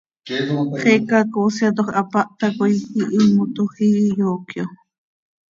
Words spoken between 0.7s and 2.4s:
Xiica coosyatoj hapáh